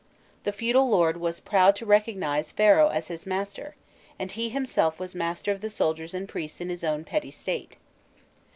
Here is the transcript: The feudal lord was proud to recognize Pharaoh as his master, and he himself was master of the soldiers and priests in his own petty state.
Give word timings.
The 0.45 0.51
feudal 0.51 0.89
lord 0.89 1.17
was 1.17 1.39
proud 1.39 1.75
to 1.75 1.85
recognize 1.85 2.51
Pharaoh 2.51 2.87
as 2.87 3.07
his 3.09 3.27
master, 3.27 3.75
and 4.17 4.31
he 4.31 4.49
himself 4.49 4.99
was 4.99 5.13
master 5.13 5.51
of 5.51 5.61
the 5.61 5.69
soldiers 5.69 6.15
and 6.15 6.27
priests 6.27 6.59
in 6.59 6.69
his 6.69 6.83
own 6.83 7.03
petty 7.03 7.29
state. 7.29 7.77